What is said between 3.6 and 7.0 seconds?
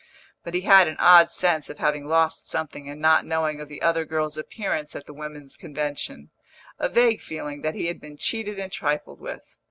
of the other girl's appearance at the Women's Convention a